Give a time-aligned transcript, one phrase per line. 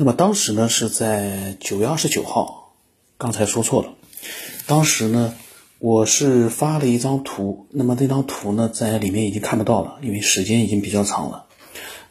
[0.00, 2.76] 那么当时呢是在九月二十九号，
[3.16, 3.94] 刚才说错了。
[4.68, 5.34] 当时呢，
[5.80, 11.46] 我是发了一张图，那么那张图呢在里面已经看不到了，因为时间已经比较长了。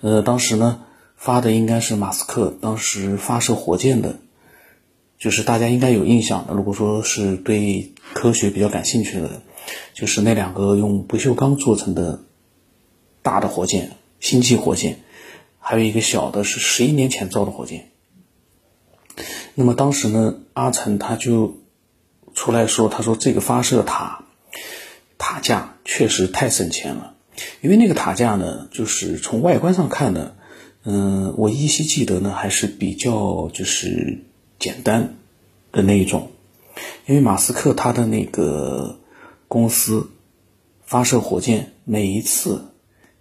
[0.02, 0.84] 呃，当时呢
[1.16, 4.18] 发的应该是马斯克当时发射火箭的，
[5.18, 6.54] 就是大家应该有印象的。
[6.54, 9.42] 如果说是对科学比较感兴趣的，
[9.94, 12.20] 就是那两个用不锈钢做成的
[13.22, 15.00] 大的火箭，星际火箭。
[15.70, 17.92] 还有一个小的，是十一年前造的火箭。
[19.54, 21.58] 那么当时呢，阿成他就
[22.34, 24.24] 出来说：“他说这个发射塔
[25.18, 27.16] 塔架确实太省钱了，
[27.60, 30.36] 因为那个塔架呢，就是从外观上看呢，
[30.86, 34.24] 嗯，我依稀记得呢，还是比较就是
[34.60, 35.18] 简单
[35.74, 36.32] 的那一种。
[37.08, 39.02] 因为马斯克他的那个
[39.50, 40.12] 公司
[40.86, 42.70] 发射火箭，每一次。”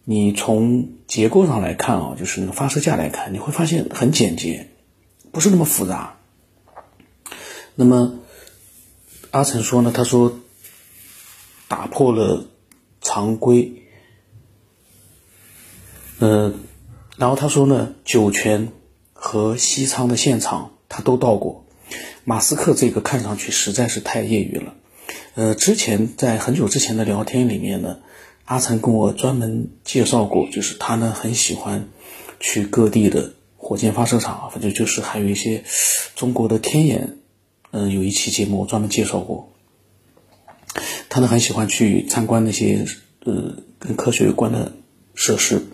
[0.08, 4.68] 你从结构上来看啊，就是那个发射架来看，你会发现很简洁，
[5.32, 6.18] 不是那么复杂。
[7.74, 8.20] 那么
[9.32, 10.38] 阿成说呢，他说
[11.66, 12.46] 打破了
[13.00, 13.82] 常规，
[16.20, 16.54] 呃，
[17.16, 18.68] 然后他说呢，酒泉
[19.12, 21.64] 和西昌的现场他都到过。
[22.22, 24.74] 马斯克这个看上去实在是太业余了，
[25.34, 27.98] 呃，之前在很久之前的聊天里面呢。
[28.46, 31.88] 阿成跟我专门介绍过，就是他呢很喜欢
[32.38, 35.64] 去各地的火箭发射场，反正就是还有一些
[36.14, 37.18] 中国的天眼，
[37.72, 39.52] 嗯，有一期节目我专门介绍过。
[41.08, 42.86] 他呢很喜欢去参观那些
[43.24, 44.72] 呃跟科学有关的
[45.14, 45.66] 设施。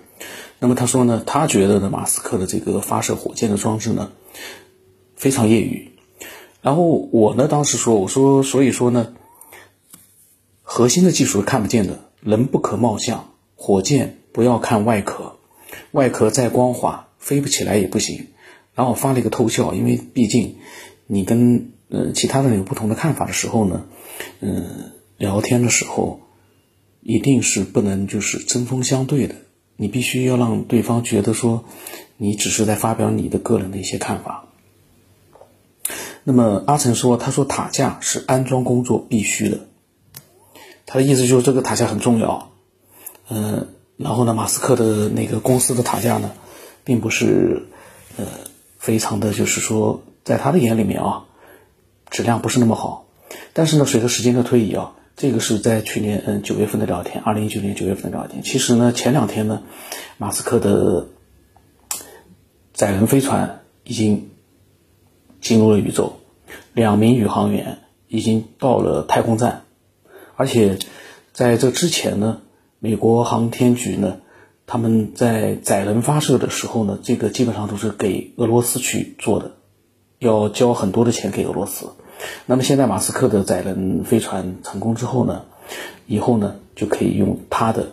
[0.58, 4.12] 那么他说呢，他觉得呢马斯克的这个发射火箭的装置呢
[5.14, 5.92] 非常业余。
[6.62, 9.12] 然后我呢当时说，我说所以说呢，
[10.62, 12.08] 核心的技术是看不见的。
[12.22, 15.36] 人不可貌相，火箭不要看外壳，
[15.90, 18.28] 外壳再光滑，飞不起来也不行。
[18.74, 20.56] 然后发了一个偷笑，因为毕竟
[21.06, 23.84] 你跟呃其他的人有不同的看法的时候呢，
[24.40, 26.20] 嗯，聊天的时候
[27.00, 29.34] 一定是不能就是针锋相对的，
[29.76, 31.64] 你必须要让对方觉得说
[32.16, 34.46] 你只是在发表你的个人的一些看法。
[36.24, 39.66] 那么阿成说，他说塔架是安装工作必须的。
[40.86, 42.52] 他的意思就是这个塔架很重要，
[43.28, 46.32] 嗯，然后呢，马斯克的那个公司的塔架呢，
[46.84, 47.68] 并不是
[48.16, 48.26] 呃
[48.78, 51.24] 非常的就是说，在他的眼里面啊，
[52.10, 53.06] 质量不是那么好。
[53.54, 58.42] 但是呢，随着时间的推移啊，这个是在去年嗯九月份的聊天，二零一九年九月份的聊天。
[58.42, 59.62] 其实呢，前两天呢，
[60.18, 61.08] 马斯克的
[62.74, 64.30] 载人飞船已经
[65.40, 66.18] 进入了宇宙，
[66.74, 67.78] 两名宇航员
[68.08, 69.64] 已经到了太空站。
[70.42, 70.76] 而且，
[71.32, 72.40] 在这之前呢，
[72.80, 74.16] 美国航天局呢，
[74.66, 79.52] 他们在载人发射的时候呢，这个基本上都是给俄罗斯去做的，
[80.18, 81.90] 要交很多的钱给俄罗斯。
[82.46, 85.44] 那么现在马斯克的载人飞船成功之后呢，
[86.08, 87.92] 以后呢就可以用他的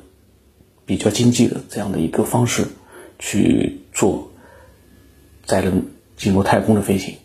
[0.87, 2.65] 比较经济的这样的一个方式
[3.19, 4.31] 去做
[5.45, 5.85] 载人
[6.17, 7.17] 进入太空的飞行。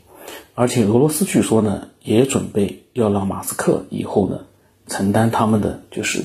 [0.55, 4.41] 而且俄罗斯据说呢，也准备要让马斯克以后呢。
[4.87, 6.23] 承担他们的就是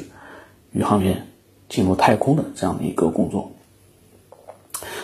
[0.72, 1.28] 宇航员
[1.70, 3.52] 进入太空的这样的一个工作，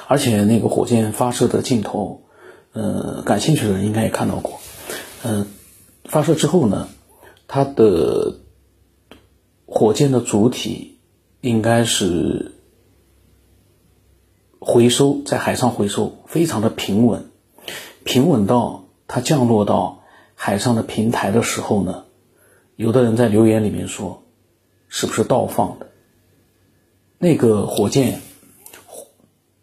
[0.07, 2.23] 而且那个火箭发射的镜头，
[2.73, 4.59] 呃，感兴趣的人应该也看到过，
[5.23, 5.47] 嗯，
[6.03, 6.89] 发射之后呢，
[7.47, 8.39] 它的
[9.65, 10.99] 火箭的主体
[11.41, 12.53] 应该是
[14.59, 17.29] 回收在海上回收，非常的平稳，
[18.03, 22.05] 平稳到它降落到海上的平台的时候呢。
[22.75, 24.23] 有的人在留言里面说，
[24.89, 25.91] 是不是倒放的？
[27.17, 28.21] 那个火箭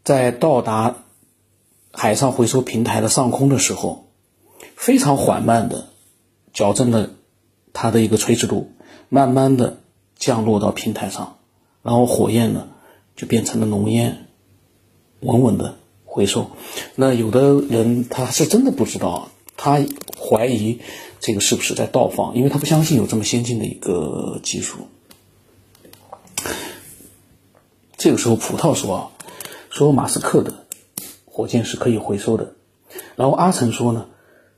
[0.02, 1.04] 在到达
[1.92, 4.10] 海上回收平台的上空的时候，
[4.74, 5.88] 非常缓慢的
[6.54, 7.10] 矫正了
[7.74, 8.72] 它的一个垂直度，
[9.10, 9.80] 慢慢的
[10.16, 11.36] 降落到平台上，
[11.82, 12.68] 然后火焰呢
[13.14, 14.28] 就变成了浓烟，
[15.20, 15.76] 稳稳的
[16.06, 16.50] 回收。
[16.96, 19.80] 那有的人他是真的不知道，他
[20.18, 20.80] 怀疑。
[21.24, 22.34] 这个是不是在倒放？
[22.34, 24.88] 因为他不相信有这么先进的一个技术。
[27.96, 29.10] 这个时候，葡萄说啊，
[29.70, 30.66] 说马斯克的
[31.24, 32.54] 火箭是可以回收的。
[33.14, 34.08] 然后阿成说呢，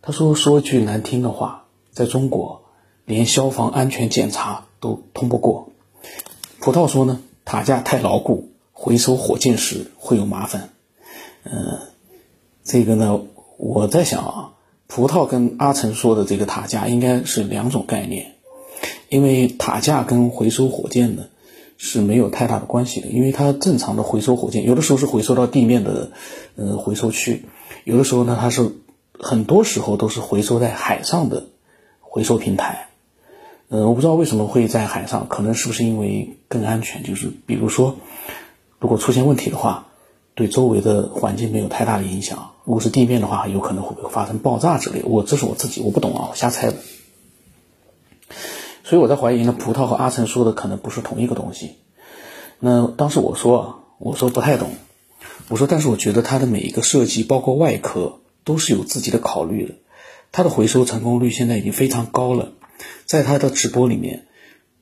[0.00, 2.64] 他说说句难听的话，在中国
[3.04, 5.68] 连消防安全检查都通不过。
[6.60, 10.70] 葡萄说呢，塔架太牢固，回收火箭时会有麻烦。
[11.42, 11.78] 嗯，
[12.62, 13.20] 这个呢，
[13.58, 14.53] 我在想啊。
[14.94, 18.36] 葡萄跟阿成说的这个塔架应该是两种概念，
[19.08, 21.24] 因为塔架跟回收火箭呢
[21.76, 26.12] 是没有太大的关系的，因为它正常的回收火箭有的时候是回收到地面的
[26.54, 27.46] 呃回收区，
[27.82, 28.70] 有的时候呢，它是
[29.18, 31.48] 很多时候都是回收在海上的
[31.98, 32.86] 回收平台。
[33.70, 37.02] 呃，我不知道为什么会在海上，可能是不是因为更安全？
[37.02, 37.96] 就是比如说，
[38.78, 39.88] 如果出现问题的话，
[40.34, 42.52] 对周围的环境没有太大的影响。
[42.64, 45.02] 如果是地面的话，有可能会不会发生爆炸之类。
[45.04, 46.76] 我这是我自己，我不懂啊，我瞎猜的。
[48.82, 51.76] 所以我在怀疑呢，葡萄和阿成说的可能不是同一个东西。
[52.58, 54.70] 那当时我说，我说不太懂，
[55.48, 59.74] 我说但是我觉得它的每一个设计，包括外壳，都是有自己的考虑的。
[60.32, 62.52] 它的回收成功率现在已经非常高了。
[63.04, 64.26] 在他的直播里面，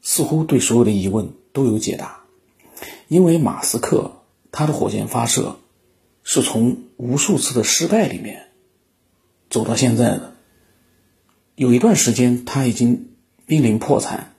[0.00, 2.22] 似乎对所有的疑问都有解答。
[3.08, 4.21] 因为马斯克
[4.52, 5.56] 他的火箭发射
[6.22, 8.50] 是从无数次的失败里面
[9.50, 10.34] 走到现在的。
[11.56, 13.08] 有一段时间他已经
[13.46, 14.34] 濒临破产，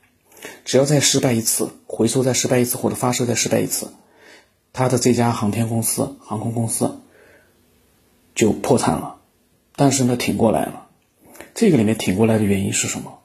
[0.64, 3.92] 只要再失败一次，回收再失败一次，或者发射再失败一次，
[4.72, 7.00] 他的这家航天公司、航空公司
[8.34, 9.20] 就破产了。
[9.76, 10.90] 但是呢，挺过来了。
[11.56, 13.23] 这个里面挺过来的原因是什么？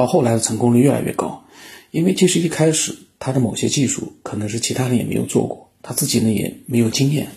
[0.00, 1.44] 到后来的成功率越来越高，
[1.90, 7.28] 因为其实一开始他的某些技术可能是其他人也没有做过，他自己呢也没有经验，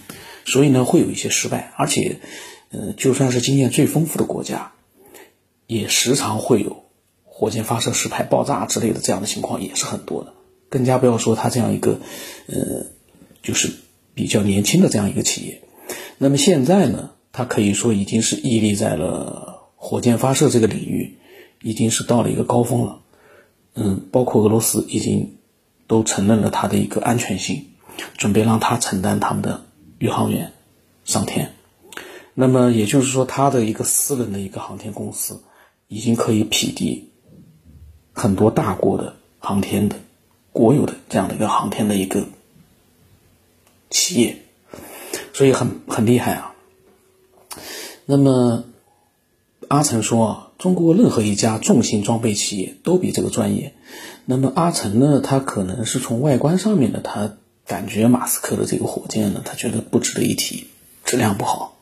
[0.46, 2.20] 所以呢会有一些失败，而且，
[2.70, 4.72] 呃，就算是经验最丰富的国家，
[5.68, 6.86] 也时常会有
[7.26, 10.32] 火箭发射失败、爆炸之类的这样的情况也是很多的，
[10.70, 12.00] 更加不要说他这样一个，
[12.48, 12.86] 呃，
[13.42, 13.70] 就是
[14.14, 15.62] 比较年轻的这样一个企业，
[16.18, 21.18] 那么现在呢，他可以说已经是屹立在了火箭发射这个领域。
[21.64, 23.00] 已经是到了一个高峰了，
[23.74, 25.38] 嗯，包括俄罗斯已经
[25.88, 27.68] 都承认了它的一个安全性，
[28.18, 29.66] 准备让它承担他们的
[29.98, 30.52] 宇航员
[31.06, 31.54] 上天。
[32.34, 35.42] 那么也就是说，它的一个私人的一个航天公司，
[35.88, 37.10] 已经可以匹敌
[38.12, 39.96] 很多大国的航天的
[40.52, 42.26] 国有的这样的一个航天的一个
[43.90, 44.38] 企业，
[45.32, 46.54] 所以很很厉害啊。
[48.06, 48.66] 那么
[49.70, 50.50] 阿成说。
[50.64, 53.74] 中国任何一家重型装备企业都比这个专业。
[54.24, 55.20] 那么阿成呢？
[55.20, 57.34] 他可能是从外观上面呢，他
[57.68, 60.68] 感觉马斯克的这个火箭呢，他觉得不值得一提，
[61.04, 61.80] 质量不好。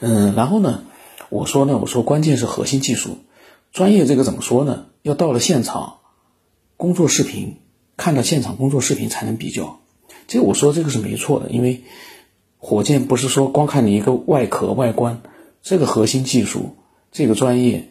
[0.00, 0.82] 嗯，然后呢，
[1.30, 3.16] 我说呢，我说关键是核心技术，
[3.72, 4.84] 专业这个怎么说呢？
[5.00, 6.00] 要到了现场
[6.76, 7.56] 工作视频，
[7.96, 9.80] 看到现场工作视频才能比较。
[10.28, 11.84] 这我说这个是没错的，因为
[12.58, 15.22] 火箭不是说光看你一个外壳外观，
[15.62, 16.76] 这个核心技术，
[17.12, 17.86] 这个专业。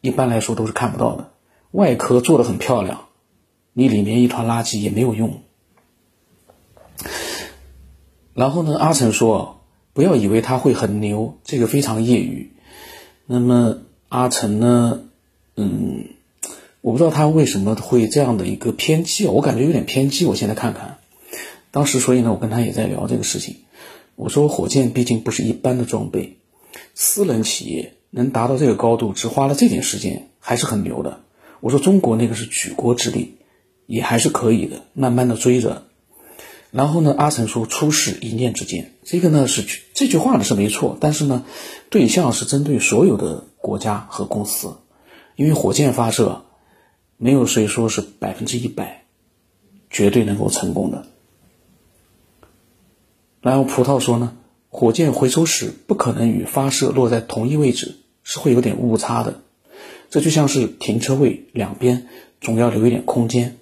[0.00, 1.32] 一般来说都是看不到的，
[1.72, 3.08] 外壳做的很漂亮，
[3.72, 5.42] 你里面一团垃圾也没有用。
[8.34, 9.60] 然后呢，阿成说，
[9.92, 12.52] 不要以为他会很牛，这个非常业余。
[13.26, 15.02] 那么阿成呢，
[15.56, 16.06] 嗯，
[16.80, 20.24] 我不知道他为什么会这样的一个偏激，我感觉有点偏激。
[20.24, 20.98] 我现在看看，
[21.70, 23.56] 当时所以呢，我跟他也在聊这个事情。
[24.16, 26.38] 我说，火箭毕竟不是一般的装备，
[26.94, 27.94] 私人企业。
[28.10, 31.20] 能达到这个高度，只花了这点时间，还是很牛的。
[31.60, 33.36] 我说中国那个是举国之力，
[33.86, 35.86] 也还是可以的，慢慢的追着。
[36.72, 41.44] 然后呢，阿成说出事一念之间，这个呢是这句话呢是没错，但是呢，
[41.88, 44.78] 对象是针对所有的国家和公司，
[45.36, 46.44] 因为火箭发射
[47.16, 49.04] 没有谁说是百分之一百
[49.88, 51.06] 绝对能够成功的。
[53.40, 54.36] 然后葡萄说呢。
[54.72, 59.40] 火箭回收时不可能与发射落在同一位置，是会有点误差的。
[60.10, 62.06] 这就像是停车位两边
[62.40, 63.56] 总要留一点空间。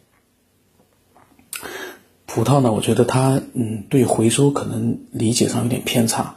[2.27, 6.37] 葡萄呢，我觉得他嗯对回收可能理解上有点偏差，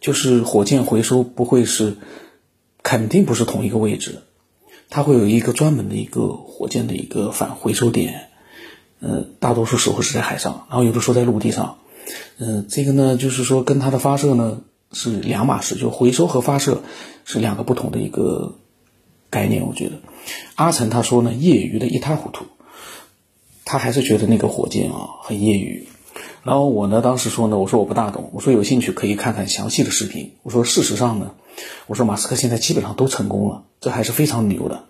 [0.00, 1.98] 就是火箭回收不会是
[2.82, 4.22] 肯定不是同一个位置，
[4.88, 8.30] 它会有一个专门的一个火箭的一个返回收点，
[9.00, 11.78] 呃，大多数时候是在海上，然后有的时候在陆地上。
[12.38, 14.60] 嗯，这个呢，就是说跟它的发射呢
[14.92, 16.82] 是两码事，就回收和发射
[17.24, 18.54] 是两个不同的一个
[19.30, 19.66] 概念。
[19.66, 20.00] 我觉得
[20.54, 22.46] 阿成他说呢，业余的一塌糊涂，
[23.64, 25.86] 他还是觉得那个火箭啊很业余。
[26.42, 30.34] 然后我呢，当时说呢，我说我不大懂，我说有兴趣可以看看详细的视频。
[30.44, 31.32] 我说事实上呢，
[31.88, 34.84] 我说马斯克现在基本上都成功了，这还是非常牛的。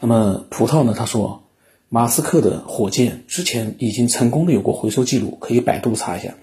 [0.00, 1.41] 那么葡萄呢，他说
[1.94, 6.36] 马斯克的火箭之前已经成功的有过回收记录，可以百度查一下。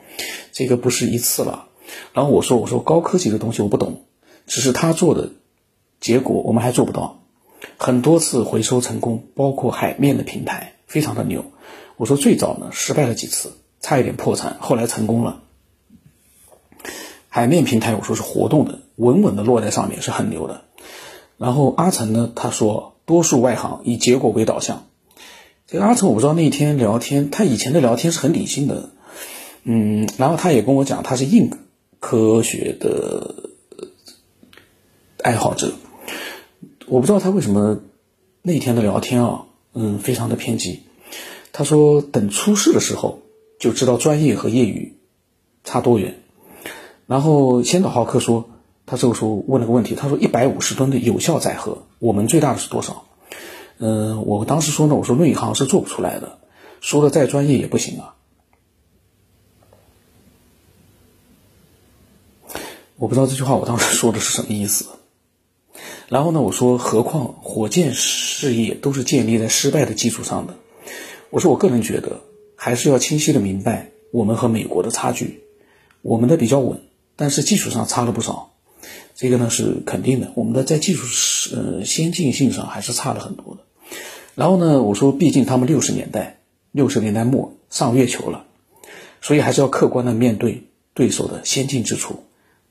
[0.51, 1.69] 这个不是一次了，
[2.13, 4.03] 然后我说我说高科技的东西我不懂，
[4.45, 5.31] 只是他做的
[5.99, 7.23] 结果我们还做不到，
[7.79, 11.45] 很多次回收成功，包括海面的平台非常的牛。
[11.97, 15.41] 我说最早呢失败了几次，差一点破产，后来成功了。
[17.27, 20.65] 海面平台我说是活动的，稳稳的落在上面是很牛的。
[21.37, 24.85] 然后阿成呢他说多数外行以结果为导向，
[25.71, 28.89] 这个阿成我不知道那天聊天，他以前的聊天是很理性的。
[29.61, 31.51] 嗯，然后他也跟我讲，他是硬
[31.99, 33.51] 科学的
[35.21, 35.73] 爱好者。
[36.87, 37.81] 我不知道他为什么
[38.41, 40.79] 那天的聊天啊，嗯，非常的偏激。
[41.51, 43.19] 他说等出事的时候
[43.59, 44.97] 就知道专业和业余
[45.63, 46.19] 差多远。
[47.05, 48.49] 然后先导浩克说，
[48.87, 53.05] 他这个时候问了个问题，他说一百五十吨的有效载荷，我们最大的是多少？
[53.79, 56.37] 嗯，我当时说呢，我说内行是做不出来的，
[56.81, 58.15] 说的再专业也不行啊。
[62.97, 64.85] 我不知道这句话我当时说的是什么意思。
[66.09, 70.55] 然后呢，我说，何况火箭事业都是建立在失败的基础上的。
[71.29, 72.19] 我说，我个人觉得
[72.55, 75.43] 还是要清晰的明白我们和美国的差距。
[76.01, 76.81] 我们的比较稳，
[77.15, 78.51] 但是技术上差了不少。
[79.15, 83.61] 这个呢是肯定的，我们的在技术呃先进性上还是差了很多的。
[84.39, 86.39] 然后呢，我说，毕竟他们六十年代
[86.71, 88.45] 六十年代末上月球了，
[89.19, 92.23] 所以还是要客观的面对对手的先进之处，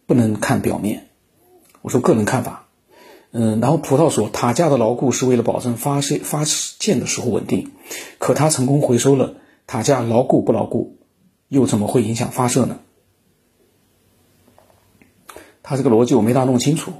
[0.06, 1.08] 不能看表面。
[1.82, 2.68] 我说个人看法。
[3.32, 6.46] 嗯，然后葡萄说，塔架的牢固是为了保证发射发
[6.78, 7.70] 箭的时候稳定，
[8.16, 9.34] 可他成功回收了
[9.66, 10.96] 塔架牢固不牢固，
[11.48, 12.78] 又怎么会影响发射呢？
[15.62, 16.94] 他这个逻辑我没大弄清楚。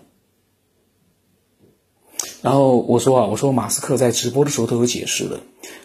[2.43, 5.41] 然后我说啊，我说马斯克在直播的时候都有解释的，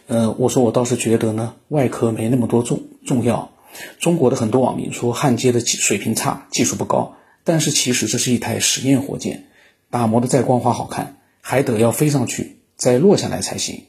[0.08, 3.52] 嗯，我说我倒是觉得呢，外壳没那么多重重要。
[4.00, 9.46] 中国的很多网民说焊接的水平差，技术不高，但是其实这是一台实验火箭。
[9.90, 13.86] 打磨的再光滑好看，还得要飞上去再落下来才行。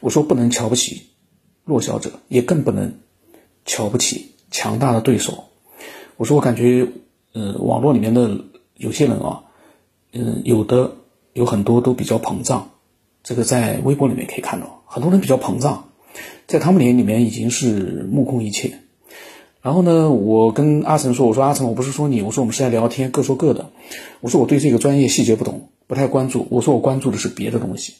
[0.00, 1.10] 我说不能瞧不起
[1.64, 2.98] 弱小者，也更不能
[3.64, 5.44] 瞧不起强大的对手。
[6.16, 6.88] 我说我感觉，
[7.32, 8.40] 呃，网络里面的
[8.76, 9.44] 有些人啊，
[10.12, 10.96] 嗯，有的
[11.38, 12.70] 有很多都比较膨胀。
[13.22, 15.90] 这个在微博里面可以看到，很多人比较膨胀，
[16.46, 18.80] 在他们脸里面已经是目空一切。
[19.60, 23.70] 然后呢，我跟阿成说：“我说阿成，我不是说你，我说我们是在聊天，各说各的。
[24.20, 26.46] 我说我对这个专业细节不懂，不太关注。
[26.50, 27.94] 我说我关注的是别的东西。”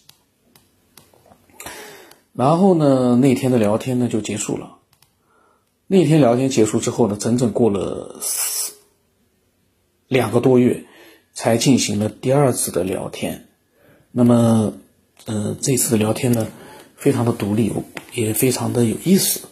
[2.32, 4.76] 然后呢，那天的聊天呢就结束了。
[5.88, 8.20] 那天聊天结束之后呢，整整过了
[10.06, 10.84] 两个多月，
[11.40, 13.46] 才进行了第二次的聊天。
[14.10, 14.72] 那么，
[15.26, 16.48] 呃，这次的聊天呢，
[16.96, 17.72] 非常的独立，
[18.12, 19.42] 也非常的有意思。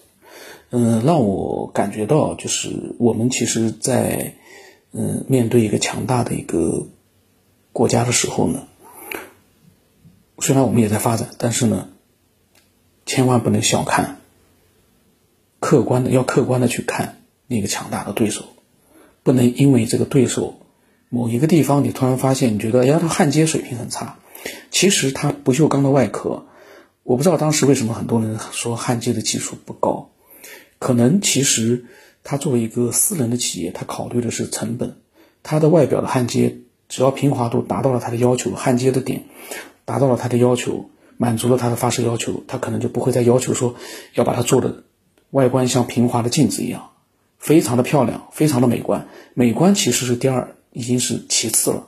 [0.71, 4.35] 嗯，让我感觉到，就是我们其实，在
[4.90, 6.88] 嗯面对一个强大的一个
[7.73, 8.66] 国家的时候呢，
[10.40, 11.88] 虽然我们也在发展，但是呢，
[13.05, 14.16] 千万不能小看，
[15.61, 18.43] 客观的要客观的去看那个强大的对手，
[19.23, 20.59] 不能因为这个对手
[21.08, 24.18] 某一个地方你突然发现，你觉得哎呀，它焊接水平很差，
[24.70, 26.46] 其实它不锈钢的外壳，
[27.02, 30.10] 我不知道当时为什么很多人说焊接的技术不高。
[30.78, 31.86] 可能其实
[32.22, 34.96] 他作为一个私人的企业，他考虑的是成本。
[35.42, 36.58] 它的外表的焊接，
[36.88, 39.22] 只要平滑度达到了他的要求，焊接的点
[39.84, 43.76] 达到了他的要求，满足了他的发射要求，他可能就不会再要求说
[44.14, 44.82] 要把它做的
[45.30, 46.90] 外观像平滑的镜子一样，
[47.38, 49.06] 非常的漂亮，非常的美观。
[49.34, 51.87] 美观其实是第二，已经是其次了。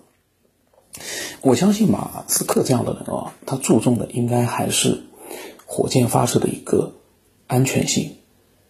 [1.43, 5.03] 我相信马斯克这样的人啊，他注重的应该还是
[5.67, 6.95] 火箭发射的一个
[7.47, 8.17] 安全性。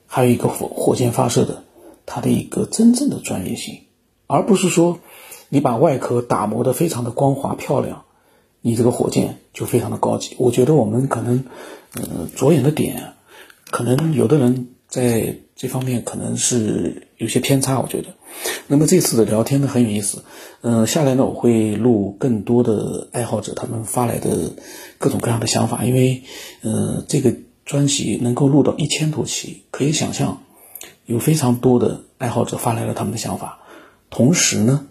[0.09, 1.63] 还有一个火火箭发射的，
[2.05, 3.83] 它的一个真正的专业性，
[4.27, 4.99] 而不是说
[5.51, 8.05] 你把外壳打磨的非常的光滑漂亮，
[8.61, 10.35] 你这个火箭就非常的高级。
[10.39, 11.45] 我觉得我们可能，
[11.95, 13.13] 呃，着眼的点，
[13.71, 17.79] 可能有的人在这方面可能是有些偏差。
[17.81, 18.09] 我觉得，
[18.67, 20.25] 那么这次的聊天呢很有意思，
[20.63, 24.53] 嗯，下来呢我会录更多的爱好者他们发来的
[24.99, 26.23] 各种各样的想法，因为，
[26.63, 27.35] 呃，这个。
[27.69, 30.43] 专辑能够录到一千多期，可以想象，
[31.05, 33.59] 有非常多的爱好者发来了他们的想法，
[34.09, 34.87] 同时呢，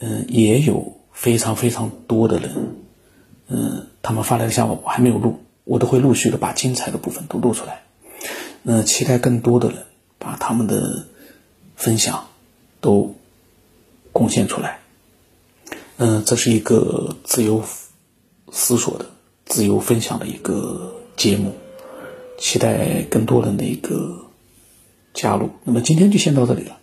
[0.00, 2.50] 嗯，也有非常非常多的人，
[3.46, 7.84] 嗯，他们发来的想法我还没有录，我都会陆续的把精彩的部分都录出来，
[8.62, 9.84] 那期待更多的人
[10.18, 11.06] 把他们的
[11.76, 12.28] 分享
[12.80, 13.14] 都
[14.12, 14.80] 贡献出来，
[15.98, 17.64] 嗯，这是一个自由
[18.52, 19.06] 思索的、
[19.46, 21.54] 自由分享的一个节目。
[22.42, 24.24] 期待更多人的一个
[25.12, 25.50] 加入。
[25.62, 26.79] 那么今天就先到这里了。